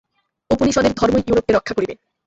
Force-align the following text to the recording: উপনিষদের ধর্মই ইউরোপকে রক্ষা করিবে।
উপনিষদের 0.49 0.93
ধর্মই 0.93 1.23
ইউরোপকে 1.27 1.51
রক্ষা 1.53 1.73
করিবে। 1.73 1.93